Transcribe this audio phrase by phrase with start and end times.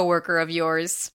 [0.00, 1.12] coworker of yours.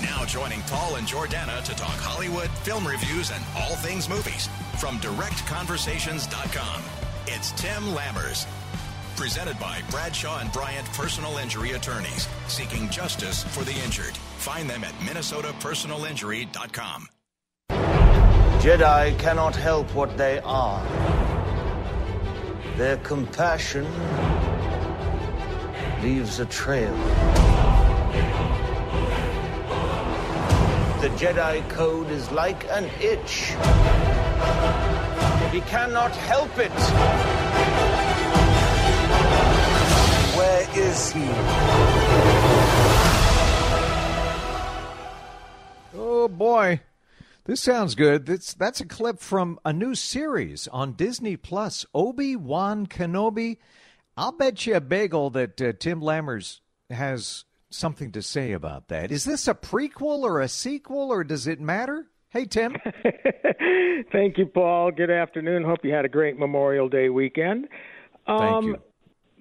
[0.00, 4.48] Now joining Paul and Jordana to talk Hollywood, film reviews, and all things movies
[4.78, 6.82] from directconversations.com.
[7.26, 8.46] It's Tim Lammers.
[9.16, 14.16] Presented by Bradshaw and Bryant Personal Injury Attorneys, seeking justice for the injured.
[14.38, 17.08] Find them at minnesotapersonalinjury.com.
[18.60, 20.82] Jedi cannot help what they are.
[22.76, 23.86] Their compassion
[26.02, 27.45] leaves a trail.
[31.16, 33.54] Jedi Code is like an itch.
[35.50, 36.70] He cannot help it.
[40.36, 41.26] Where is he?
[45.98, 46.82] Oh boy.
[47.44, 48.26] This sounds good.
[48.26, 53.56] That's that's a clip from a new series on Disney Plus, Obi-Wan Kenobi.
[54.18, 56.60] I'll bet you a bagel that uh, Tim Lammers
[56.90, 59.10] has something to say about that.
[59.10, 62.06] Is this a prequel or a sequel, or does it matter?
[62.28, 62.76] Hey, Tim.
[64.12, 64.90] Thank you, Paul.
[64.90, 65.64] Good afternoon.
[65.64, 67.68] Hope you had a great Memorial Day weekend.
[68.26, 68.76] Um, Thank you.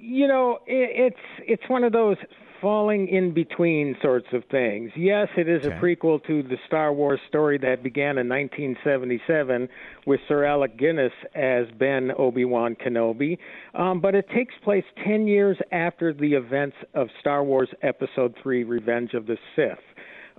[0.07, 2.17] You know, it, it's it's one of those
[2.61, 4.91] falling in between sorts of things.
[4.95, 5.75] Yes, it is okay.
[5.75, 9.67] a prequel to the Star Wars story that began in 1977
[10.05, 13.37] with Sir Alec Guinness as Ben Obi Wan Kenobi,
[13.73, 18.63] um, but it takes place 10 years after the events of Star Wars Episode 3
[18.63, 19.77] Revenge of the Sith.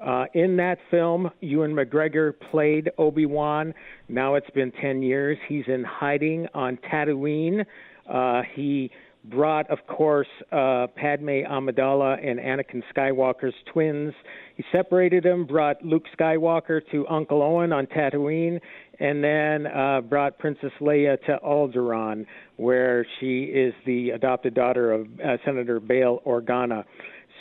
[0.05, 3.75] Uh, in that film, Ewan McGregor played Obi Wan.
[4.09, 5.39] Now it's been 10 years.
[5.49, 7.65] He's in hiding on Tatooine.
[8.09, 8.91] Uh, he
[9.31, 14.15] brought, of course, uh, Padme Amidala and Anakin Skywalker's twins.
[14.57, 18.61] He separated them, brought Luke Skywalker to Uncle Owen on Tatooine,
[19.01, 22.27] and then uh, brought Princess Leia to Alderaan,
[22.57, 26.85] where she is the adopted daughter of uh, Senator Bail Organa.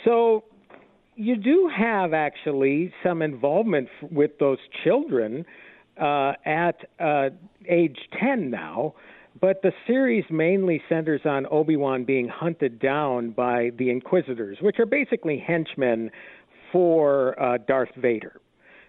[0.04, 0.44] So
[1.14, 5.46] you do have actually some involvement with those children
[6.00, 7.30] uh, at uh,
[7.68, 8.94] age 10 now.
[9.40, 14.78] But the series mainly centers on Obi Wan being hunted down by the Inquisitors, which
[14.78, 16.10] are basically henchmen
[16.72, 18.40] for uh, Darth Vader.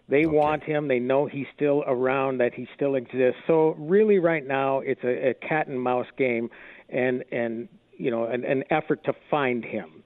[0.09, 0.27] They okay.
[0.27, 0.87] want him.
[0.87, 3.41] They know he's still around, that he still exists.
[3.45, 6.49] So really, right now, it's a, a cat and mouse game,
[6.89, 10.03] and and you know, an, an effort to find him.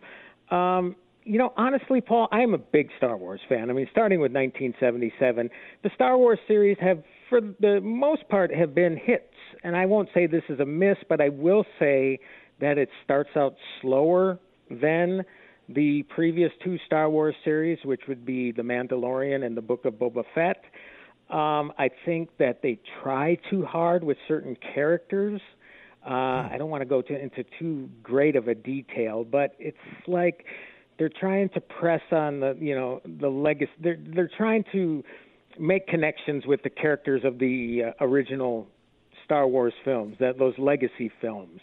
[0.50, 3.70] Um, you know, honestly, Paul, I am a big Star Wars fan.
[3.70, 5.50] I mean, starting with 1977,
[5.84, 9.32] the Star Wars series have, for the most part, have been hits
[9.64, 12.20] and I won't say this is a miss, but I will say
[12.60, 14.40] that it starts out slower
[14.70, 15.24] than
[15.70, 19.94] the previous two Star Wars series, which would be The Mandalorian and The Book of
[19.96, 20.64] Boba Fett.
[21.30, 25.40] Um, I think that they try too hard with certain characters.
[26.06, 26.10] Uh,
[26.52, 29.78] I don't want to go to, into too great of a detail, but it's
[30.08, 30.46] like
[31.02, 33.72] they're trying to press on the you know the legacy.
[33.82, 35.04] They're they're trying to
[35.60, 38.68] make connections with the characters of the uh, original
[39.26, 41.60] Star Wars films, that those legacy films.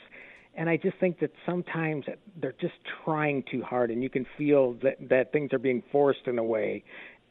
[0.57, 2.05] And I just think that sometimes
[2.41, 6.27] they're just trying too hard, and you can feel that that things are being forced
[6.27, 6.83] in a way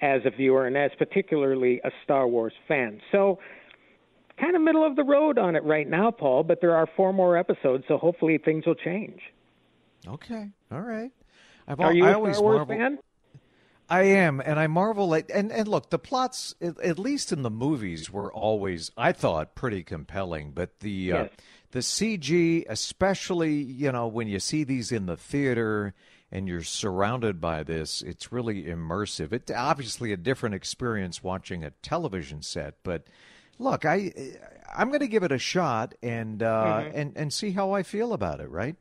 [0.02, 3.02] as a viewer and as particularly a Star Wars fan.
[3.12, 3.38] So
[4.40, 7.12] kind of middle of the road on it right now, Paul, but there are four
[7.12, 9.20] more episodes, so hopefully things will change.
[10.08, 10.48] Okay.
[10.72, 11.12] All right.
[11.68, 13.00] I've, are you I a Star Wars marvel- fan?
[13.90, 17.50] I am, and I marvel at and and look, the plots, at least in the
[17.50, 20.52] movies, were always I thought pretty compelling.
[20.52, 21.30] But the uh, yes.
[21.32, 21.36] uh,
[21.72, 25.94] the CG, especially you know when you see these in the theater
[26.32, 29.32] and you're surrounded by this, it's really immersive.
[29.32, 33.08] It's obviously a different experience watching a television set, but
[33.58, 34.12] look, I
[34.76, 36.98] I'm going to give it a shot and uh, mm-hmm.
[36.98, 38.50] and and see how I feel about it.
[38.50, 38.76] Right.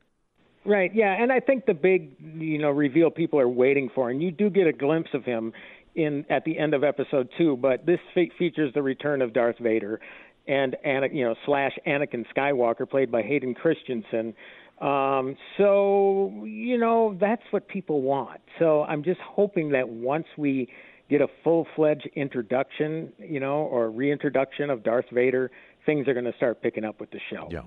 [0.67, 0.95] Right.
[0.95, 4.31] Yeah, and I think the big, you know, reveal people are waiting for, and you
[4.31, 5.53] do get a glimpse of him
[5.95, 7.57] in at the end of episode two.
[7.57, 10.01] But this fe- features the return of Darth Vader,
[10.49, 10.77] and
[11.13, 14.35] you know slash Anakin Skywalker, played by Hayden Christensen.
[14.81, 18.41] Um, so you know that's what people want.
[18.59, 20.69] So I'm just hoping that once we
[21.09, 25.51] get a full-fledged introduction, you know, or reintroduction of Darth Vader,
[25.87, 27.49] things are going to start picking up with the show.
[27.51, 27.63] Yeah.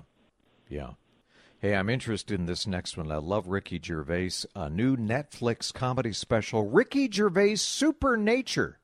[0.68, 0.90] Yeah.
[1.62, 3.12] Hey, I'm interested in this next one.
[3.12, 8.78] I love Ricky Gervais, a new Netflix comedy special, Ricky Gervais Supernature.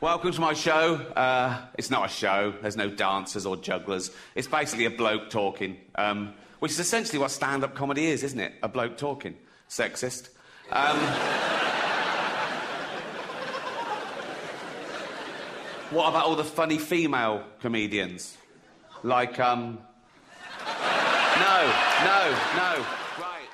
[0.00, 0.96] Welcome to my show.
[0.96, 2.52] Uh, it's not a show.
[2.60, 4.10] There's no dancers or jugglers.
[4.34, 8.54] It's basically a bloke talking, um, which is essentially what stand-up comedy is, isn't it?
[8.60, 9.36] A bloke talking.
[9.68, 10.30] Sexist.
[10.72, 10.96] Um,
[15.90, 18.36] what about all the funny female comedians?
[19.04, 19.78] Like, um,
[21.40, 21.72] no,
[22.04, 22.86] no, no.
[23.20, 23.48] Right.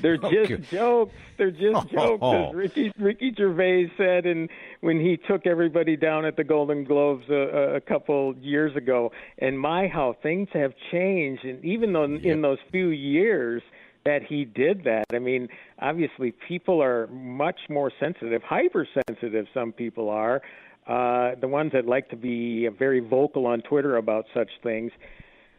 [0.00, 0.56] They're just Okay.
[0.70, 1.12] jokes.
[1.38, 4.48] They're just jokes, as Ricky Ricky Gervais said, and
[4.80, 9.12] when he took everybody down at the Golden Globes a, a couple years ago.
[9.38, 13.62] And my, how things have changed, and even though in those few years
[14.04, 15.48] that he did that, I mean,
[15.80, 19.46] obviously people are much more sensitive, hypersensitive.
[19.54, 20.42] Some people are.
[20.84, 24.90] Uh, the ones that like to be very vocal on Twitter about such things.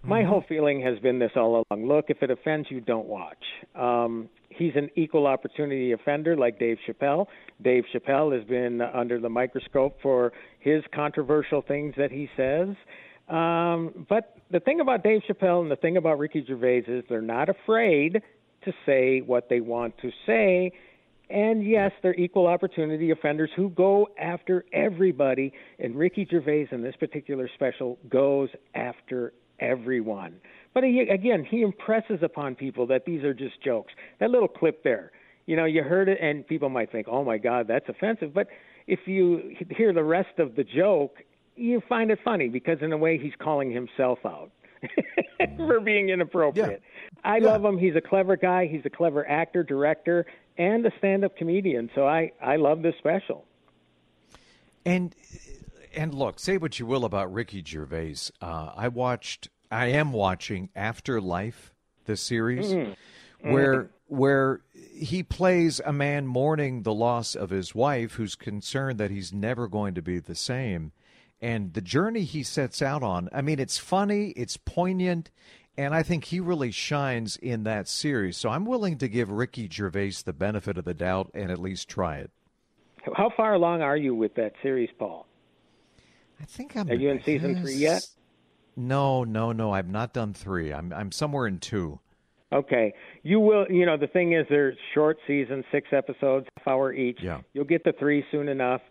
[0.06, 1.88] My whole feeling has been this all along.
[1.88, 3.44] Look, if it offends you, don't watch.
[3.74, 7.28] Um, he's an equal opportunity offender like Dave Chappelle.
[7.64, 12.76] Dave Chappelle has been under the microscope for his controversial things that he says.
[13.30, 17.22] Um, but the thing about Dave Chappelle and the thing about Ricky Gervais is they're
[17.22, 18.22] not afraid
[18.66, 20.74] to say what they want to say.
[21.30, 25.54] And yes, they're equal opportunity offenders who go after everybody.
[25.80, 30.40] And Ricky Gervais in this particular special goes after everyone.
[30.74, 33.94] But he, again, he impresses upon people that these are just jokes.
[34.20, 35.12] That little clip there,
[35.46, 38.48] you know, you heard it, and people might think, "Oh my God, that's offensive." But
[38.88, 41.18] if you hear the rest of the joke,
[41.56, 44.52] you find it funny because, in a way, he's calling himself out
[45.58, 46.82] for being inappropriate.
[47.24, 47.46] I Yeah.
[47.52, 47.78] love him.
[47.78, 48.66] He's a clever guy.
[48.68, 50.26] He's a clever actor, director,
[50.58, 51.90] and a stand-up comedian.
[51.94, 53.46] So I, I love this special.
[54.86, 55.14] And
[55.94, 58.16] and look, say what you will about Ricky Gervais.
[58.42, 61.74] Uh, I watched, I am watching Afterlife,
[62.06, 62.95] the series,
[63.42, 64.62] where where
[64.94, 69.68] he plays a man mourning the loss of his wife, who's concerned that he's never
[69.68, 70.92] going to be the same,
[71.42, 73.30] and the journey he sets out on.
[73.34, 75.31] I mean, it's funny, it's poignant.
[75.75, 78.38] And I think he really shines in that series.
[78.38, 81.90] So I'm willing to give Ricky Gervais the benefit of the doubt and at least
[81.90, 82.30] try it.
[83.16, 85.25] How far along are you with that series, Paul?
[86.41, 86.89] I think I'm.
[86.89, 88.01] Are you in season three yet?
[88.75, 89.71] No, no, no.
[89.71, 90.74] I've not done three.
[90.74, 92.00] I'm I'm somewhere in two.
[92.51, 92.94] Okay.
[93.24, 97.18] You will, you know, the thing is, they're short seasons, six episodes, half hour each.
[97.21, 97.41] Yeah.
[97.53, 98.81] You'll get the three soon enough.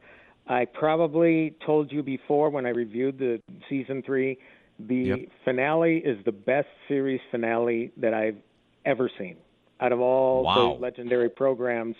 [0.49, 4.39] I probably told you before when I reviewed the season three,
[4.81, 5.19] the Yep.
[5.45, 8.39] finale is the best series finale that I've
[8.85, 9.37] ever seen
[9.81, 10.75] out of all Wow.
[10.75, 11.95] the legendary programs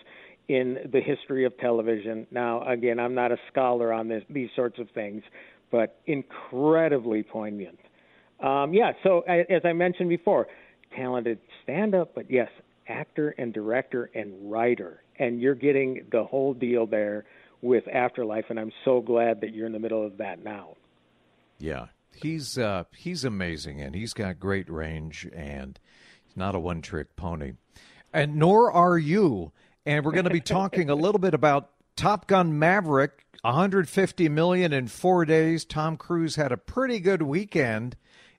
[0.49, 2.27] in the history of television.
[2.31, 5.23] Now, again, I'm not a scholar on this, these sorts of things,
[5.71, 7.79] but incredibly poignant.
[8.41, 10.49] Um, yeah, so as I mentioned before,
[10.97, 12.49] talented stand up, but yes,
[12.89, 15.03] actor and director and writer.
[15.19, 17.25] And you're getting the whole deal there
[17.61, 20.77] with Afterlife, and I'm so glad that you're in the middle of that now.
[21.59, 25.79] Yeah, he's uh, he's amazing, and he's got great range, and
[26.25, 27.53] he's not a one-trick pony,
[28.13, 29.53] and nor are you.
[29.85, 34.73] And we're going to be talking a little bit about Top Gun Maverick, 150 million
[34.73, 35.65] in four days.
[35.65, 37.97] Tom Cruise had a pretty good weekend,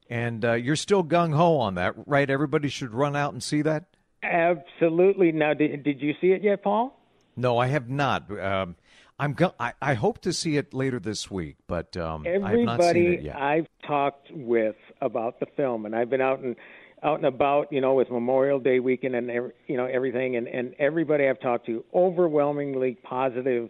[0.10, 2.30] and uh, you're still gung ho on that, right?
[2.30, 3.86] Everybody should run out and see that.
[4.24, 5.32] Absolutely.
[5.32, 6.98] Now, did, did you see it yet, Paul?
[7.36, 8.30] No, I have not.
[8.40, 8.76] Um,
[9.20, 12.42] I'm go- I, I hope to see it later this week, but um, I have
[12.42, 13.36] not seen Everybody it yet.
[13.36, 16.56] I've talked with about the film, and I've been out and
[17.04, 20.74] out and about, you know, with Memorial Day weekend and you know everything, and and
[20.80, 23.70] everybody I've talked to overwhelmingly positive,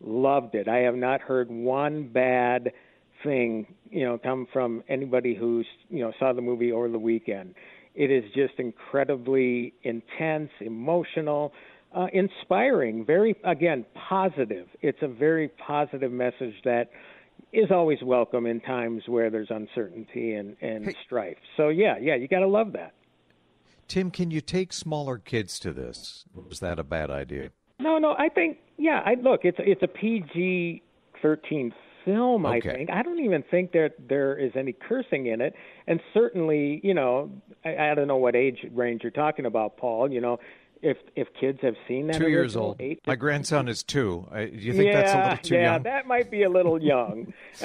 [0.00, 0.68] loved it.
[0.68, 2.72] I have not heard one bad
[3.22, 7.54] thing, you know, come from anybody who's you know saw the movie over the weekend.
[7.94, 11.52] It is just incredibly intense, emotional,
[11.94, 14.66] uh, inspiring, very again positive.
[14.82, 16.90] It's a very positive message that
[17.54, 21.36] is always welcome in times where there's uncertainty and, and strife.
[21.56, 22.94] So yeah, yeah, you got to love that.
[23.86, 26.24] Tim, can you take smaller kids to this?
[26.34, 27.50] Was that a bad idea?
[27.78, 29.00] No, no, I think yeah.
[29.04, 30.82] I look, it's it's a PG
[31.20, 31.72] thirteen
[32.04, 32.46] film.
[32.46, 35.54] I think I don't even think that there is any cursing in it,
[35.86, 37.30] and certainly, you know,
[37.64, 40.10] I, I don't know what age range you're talking about, Paul.
[40.10, 40.38] You know,
[40.84, 42.76] if if kids have seen that Two years old.
[42.80, 44.26] eight My grandson is two.
[44.30, 45.72] I, do you think yeah, that's a little too yeah, young?
[45.72, 47.32] Yeah, that might be a little young.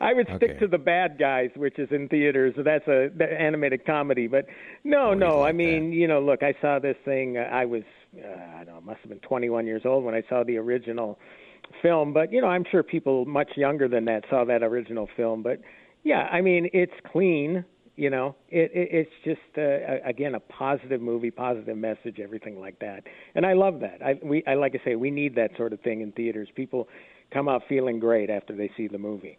[0.00, 0.58] I would stick Okay.
[0.60, 2.54] to the bad guys, which is in theaters.
[2.56, 4.26] So that's a the animated comedy.
[4.26, 4.46] But
[4.84, 5.38] no, no.
[5.40, 7.36] I like mean, you know, look, I saw this thing.
[7.36, 7.82] uh, I was,
[8.16, 8.26] uh,
[8.58, 11.18] I don't know, must have been 21 years old when I saw the original
[11.82, 12.12] film.
[12.12, 15.42] But you know, I'm sure people much younger than that saw that original film.
[15.42, 15.60] But
[16.02, 17.64] yeah, I mean, it's clean.
[18.00, 22.78] You know, it, it it's just uh, again a positive movie, positive message, everything like
[22.78, 23.02] that,
[23.34, 24.00] and I love that.
[24.02, 26.48] I we I like I say we need that sort of thing in theaters.
[26.54, 26.88] People
[27.30, 29.36] come out feeling great after they see the movie.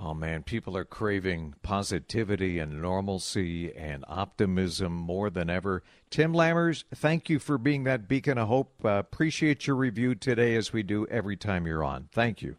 [0.00, 5.84] Oh man, people are craving positivity and normalcy and optimism more than ever.
[6.10, 8.72] Tim Lammers, thank you for being that beacon of hope.
[8.84, 12.08] Uh, appreciate your review today as we do every time you're on.
[12.10, 12.56] Thank you.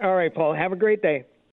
[0.00, 0.54] All right, Paul.
[0.54, 1.24] Have a great day.